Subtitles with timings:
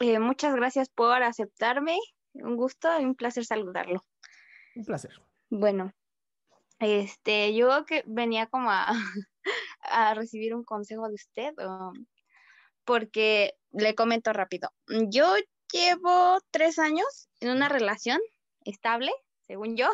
[0.00, 1.98] Eh, muchas gracias por aceptarme.
[2.34, 4.04] Un gusto y un placer saludarlo.
[4.76, 5.12] Un placer.
[5.50, 5.92] Bueno,
[6.78, 8.86] este, yo que venía como a,
[9.80, 11.92] a recibir un consejo de usted, o-
[12.84, 14.70] porque le comento rápido.
[15.10, 15.34] Yo
[15.72, 18.20] llevo tres años en una relación
[18.64, 19.10] estable,
[19.46, 19.88] según yo,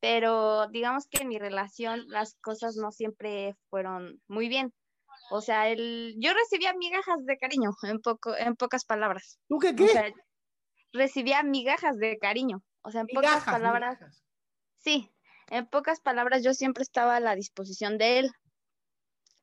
[0.00, 4.72] pero digamos que en mi relación las cosas no siempre fueron muy bien.
[5.30, 9.38] O sea, el, yo recibía migajas de cariño, en poco, en pocas palabras.
[9.48, 10.12] ¿Tú qué O sea,
[10.92, 12.62] recibía migajas de cariño.
[12.82, 14.24] O sea, en pocas palabras, migajas.
[14.78, 15.10] sí,
[15.48, 18.30] en pocas palabras yo siempre estaba a la disposición de él.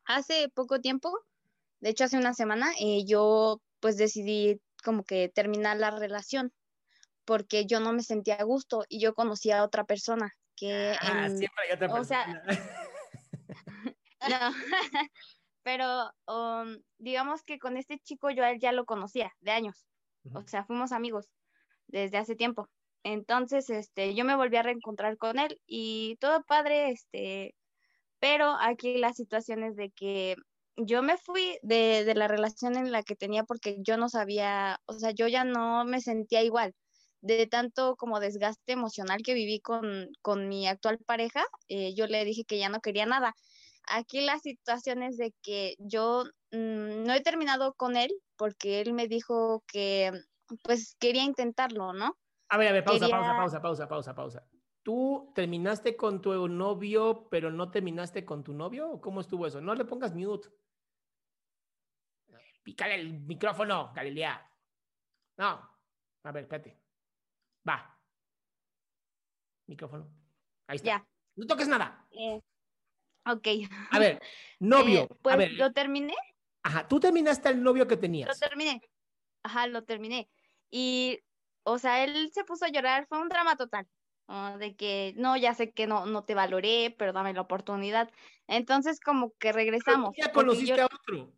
[0.05, 1.11] Hace poco tiempo,
[1.79, 6.53] de hecho hace una semana, eh, yo pues decidí como que terminar la relación
[7.25, 11.25] porque yo no me sentía a gusto y yo conocía a otra persona que Ah,
[11.27, 12.47] en- siempre hay otra o sea, persona.
[14.29, 14.51] no,
[15.67, 19.85] pero um, digamos que con este chico yo a él ya lo conocía de años,
[20.33, 21.27] o sea, fuimos amigos
[21.87, 22.69] desde hace tiempo.
[23.03, 27.53] Entonces, este, yo me volví a reencontrar con él y todo padre, este,
[28.19, 30.37] pero aquí la situación es de que
[30.77, 34.79] yo me fui de, de la relación en la que tenía porque yo no sabía,
[34.85, 36.75] o sea, yo ya no me sentía igual.
[37.19, 42.23] De tanto como desgaste emocional que viví con, con mi actual pareja, eh, yo le
[42.23, 43.35] dije que ya no quería nada.
[43.87, 48.93] Aquí la situación es de que yo mm, no he terminado con él porque él
[48.93, 50.11] me dijo que
[50.63, 52.17] pues quería intentarlo, ¿no?
[52.49, 54.47] A ver, a ver, pausa, Quería- pausa, pausa, pausa, pausa, pausa.
[54.83, 58.89] ¿Tú terminaste con tu novio, pero no terminaste con tu novio?
[58.89, 59.59] ¿O cómo estuvo eso?
[59.59, 60.47] No le pongas mute.
[62.63, 64.49] Pícale el micrófono, Galilea.
[65.37, 65.69] No.
[66.23, 66.81] A ver, espérate.
[67.67, 67.97] Va.
[69.67, 70.09] Micrófono.
[70.67, 70.87] Ahí está.
[70.87, 71.07] Ya.
[71.35, 72.07] No toques nada.
[72.11, 72.41] Eh,
[73.33, 73.47] ok.
[73.91, 74.21] A ver,
[74.59, 75.03] novio.
[75.03, 76.15] Eh, pues a ver, lo terminé,
[76.63, 78.39] ajá, tú terminaste el novio que lo tenías.
[78.39, 78.81] terminé.
[79.43, 80.29] Ajá, lo terminé.
[80.69, 81.19] Y,
[81.63, 83.87] o sea, él se puso a llorar, fue un drama total.
[84.59, 88.09] de que no, ya sé que no, no te valoré, pero dame la oportunidad.
[88.47, 90.09] Entonces, como que Pero regresamos.
[90.15, 91.31] tú ya conociste yo- a otro.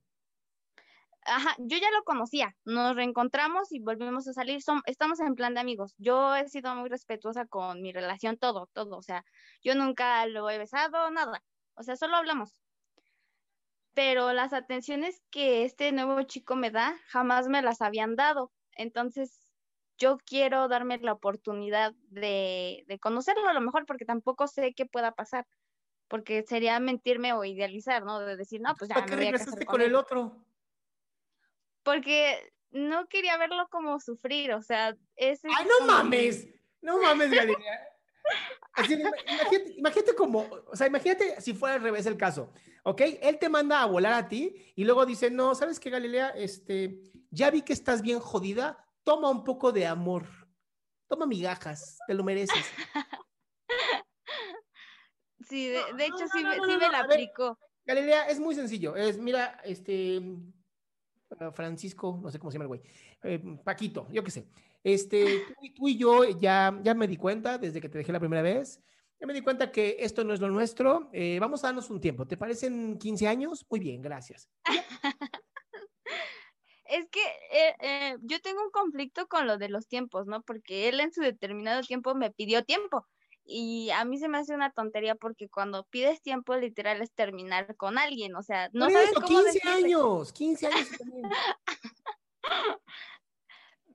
[1.25, 5.53] Ajá, yo ya lo conocía, nos reencontramos y volvimos a salir, som- estamos en plan
[5.53, 5.93] de amigos.
[5.99, 9.23] Yo he sido muy respetuosa con mi relación, todo, todo, o sea,
[9.61, 11.43] yo nunca lo he besado, nada,
[11.79, 12.61] o sea, solo hablamos.
[13.93, 18.51] Pero las atenciones que este nuevo chico me da, jamás me las habían dado.
[18.73, 19.41] Entonces,
[19.97, 24.85] yo quiero darme la oportunidad de, de conocerlo a lo mejor, porque tampoco sé qué
[24.85, 25.47] pueda pasar,
[26.07, 28.19] porque sería mentirme o idealizar, ¿no?
[28.19, 30.45] De decir, no, pues ya ¿Para me qué regresaste con con el otro?
[31.83, 36.47] porque no quería verlo como sufrir, o sea, ese ¡Ay, no como mames!
[36.81, 37.88] No mames, Galilea.
[38.77, 43.01] Imagínate, imagínate como, o sea, imagínate si fuera al revés el caso, ¿ok?
[43.21, 46.29] Él te manda a volar a ti y luego dice, no, ¿sabes qué, Galilea?
[46.29, 50.25] Este, ya vi que estás bien jodida, toma un poco de amor,
[51.07, 52.65] toma migajas, te lo mereces.
[55.47, 57.57] Sí, de, de hecho sí, me- sí me la aplicó.
[57.85, 58.95] Galilea, es muy sencillo.
[58.95, 60.21] Es, mira, este,
[61.53, 62.81] Francisco, no sé cómo se llama el güey,
[63.23, 64.47] eh, Paquito, yo qué sé.
[64.83, 65.43] Este,
[65.75, 68.81] tú y yo ya, ya me di cuenta desde que te dejé la primera vez,
[69.19, 71.09] ya me di cuenta que esto no es lo nuestro.
[71.11, 72.25] eh, vamos a darnos un tiempo.
[72.25, 73.65] ¿Te parecen 15 años?
[73.69, 74.49] Muy bien, gracias.
[76.89, 77.21] Es que
[77.51, 80.41] eh, eh, yo tengo un conflicto con lo de los tiempos, ¿no?
[80.41, 83.05] Porque él en su determinado tiempo me pidió tiempo.
[83.51, 87.75] Y a mí se me hace una tontería porque cuando pides tiempo, literal es terminar
[87.77, 88.35] con alguien.
[88.35, 89.71] O sea, no sabes eso, cómo 15 decirle.
[89.71, 91.23] años, 15 años también.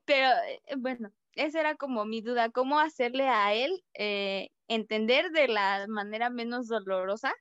[0.04, 5.46] Pero eh, bueno, esa era como mi duda, cómo hacerle a él eh, entender de
[5.46, 7.32] la manera menos dolorosa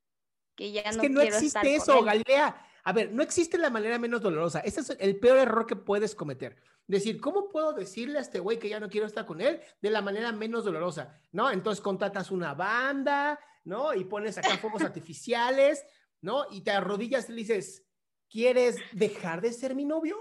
[0.56, 2.04] que ya Es no que no quiero existe eso.
[2.04, 2.56] Galilea.
[2.84, 4.60] A ver, no existe la manera menos dolorosa.
[4.60, 6.62] Ese es el peor error que puedes cometer.
[6.88, 9.90] Decir, ¿cómo puedo decirle a este güey que ya no quiero estar con él de
[9.90, 11.20] la manera menos dolorosa?
[11.32, 11.50] ¿No?
[11.50, 13.94] Entonces contratas una banda, ¿no?
[13.94, 15.86] Y pones acá fuegos artificiales,
[16.22, 16.46] ¿no?
[16.52, 17.86] Y te arrodillas y le dices,
[18.30, 20.18] ¿quieres dejar de ser mi novio?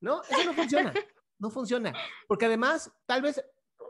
[0.00, 0.22] ¿No?
[0.24, 0.92] Eso no funciona.
[1.38, 1.92] No funciona.
[2.26, 3.44] Porque además, tal vez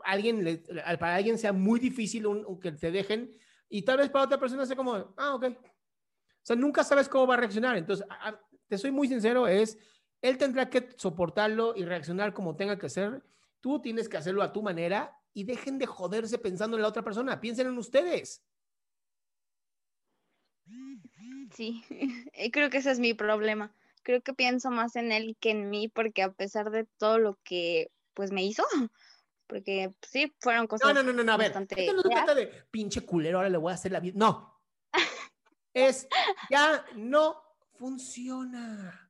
[0.05, 0.57] alguien le-
[0.99, 3.31] para alguien sea muy difícil un- un que te dejen
[3.69, 5.45] y tal vez para otra persona sea como, ah, ok.
[5.45, 7.77] O sea, nunca sabes cómo va a reaccionar.
[7.77, 9.77] Entonces, a- a- te soy muy sincero, es,
[10.23, 13.21] él tendrá que soportarlo y reaccionar como tenga que ser.
[13.59, 17.03] Tú tienes que hacerlo a tu manera y dejen de joderse pensando en la otra
[17.03, 17.41] persona.
[17.41, 18.41] Piensen en ustedes.
[21.53, 21.83] Sí,
[22.53, 23.75] creo que ese es mi problema.
[24.01, 27.37] Creo que pienso más en él que en mí porque a pesar de todo lo
[27.43, 28.63] que pues me hizo,
[29.47, 31.51] porque pues, sí, fueron cosas no, no, no, no, a ver.
[31.51, 34.13] Esto no se trata de pinche culero, ahora le voy a hacer la vida.
[34.15, 34.61] No.
[35.75, 36.07] Es,
[36.51, 37.41] ya no
[37.73, 39.02] funciona.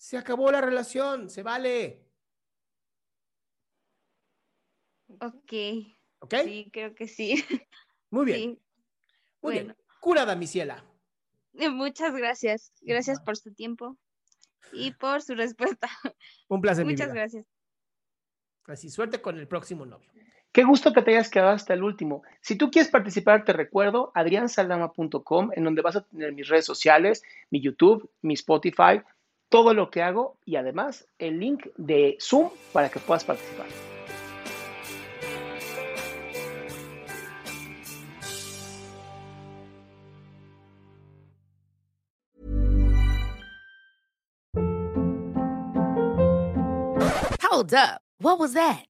[0.00, 2.02] Se acabó la relación, se vale.
[5.20, 5.52] Ok,
[6.20, 6.34] ¿Ok?
[6.42, 7.44] sí, creo que sí.
[8.10, 8.38] Muy bien.
[8.38, 8.46] Sí.
[9.42, 9.74] Muy bueno.
[9.74, 9.76] bien.
[10.00, 10.82] Curada, mi ciela.
[11.52, 12.72] Muchas gracias.
[12.80, 13.98] Gracias por su tiempo
[14.72, 15.90] y por su respuesta.
[16.48, 17.20] Un placer, mi Muchas vida.
[17.20, 17.46] gracias.
[18.64, 20.10] Así, suerte con el próximo novio.
[20.50, 22.22] Qué gusto que te hayas quedado hasta el último.
[22.40, 27.22] Si tú quieres participar, te recuerdo adriansaldama.com, en donde vas a tener mis redes sociales,
[27.50, 29.02] mi YouTube, mi Spotify,
[29.50, 33.66] todo lo que hago y además el link de Zoom para que puedas participar.
[47.42, 48.00] Hold up.
[48.20, 48.89] What was that?